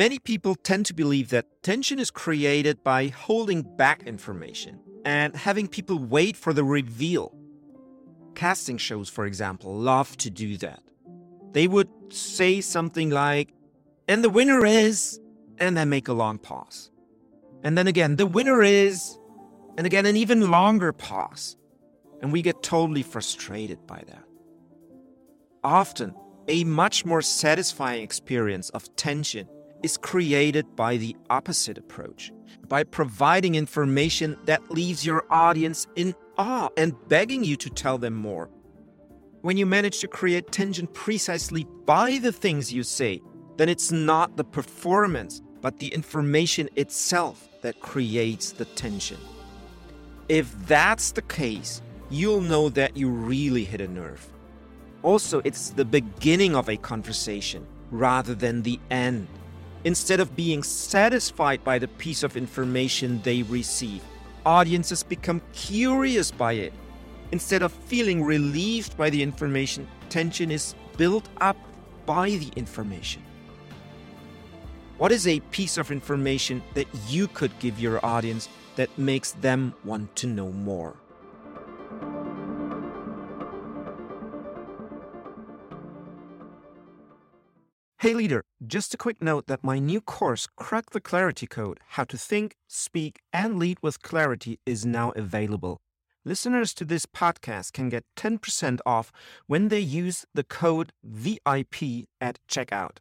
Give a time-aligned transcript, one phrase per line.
[0.00, 5.68] Many people tend to believe that tension is created by holding back information and having
[5.68, 7.36] people wait for the reveal.
[8.34, 10.82] Casting shows, for example, love to do that.
[11.52, 13.52] They would say something like,
[14.08, 15.20] and the winner is,
[15.58, 16.90] and then make a long pause.
[17.62, 19.18] And then again, the winner is,
[19.76, 21.58] and again, an even longer pause.
[22.22, 24.24] And we get totally frustrated by that.
[25.62, 26.14] Often,
[26.48, 29.46] a much more satisfying experience of tension
[29.82, 32.32] is created by the opposite approach,
[32.68, 38.14] by providing information that leaves your audience in awe and begging you to tell them
[38.14, 38.50] more.
[39.42, 43.22] When you manage to create tension precisely by the things you say,
[43.56, 49.18] then it's not the performance, but the information itself that creates the tension.
[50.28, 54.26] If that's the case, you'll know that you really hit a nerve.
[55.02, 59.26] Also, it's the beginning of a conversation rather than the end.
[59.84, 64.02] Instead of being satisfied by the piece of information they receive,
[64.44, 66.72] audiences become curious by it.
[67.32, 71.56] Instead of feeling relieved by the information, tension is built up
[72.04, 73.22] by the information.
[74.98, 79.72] What is a piece of information that you could give your audience that makes them
[79.82, 80.94] want to know more?
[88.00, 92.04] Hey leader, just a quick note that my new course, Crack the Clarity Code How
[92.04, 95.82] to Think, Speak, and Lead with Clarity, is now available.
[96.24, 99.12] Listeners to this podcast can get 10% off
[99.48, 102.96] when they use the code VIP at checkout.